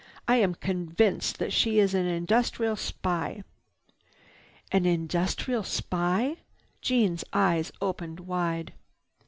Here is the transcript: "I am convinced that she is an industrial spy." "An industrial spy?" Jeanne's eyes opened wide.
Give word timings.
"I 0.27 0.37
am 0.37 0.55
convinced 0.55 1.37
that 1.37 1.53
she 1.53 1.77
is 1.77 1.93
an 1.93 2.07
industrial 2.07 2.75
spy." 2.75 3.43
"An 4.71 4.87
industrial 4.87 5.61
spy?" 5.61 6.37
Jeanne's 6.81 7.23
eyes 7.33 7.71
opened 7.83 8.21
wide. 8.21 8.73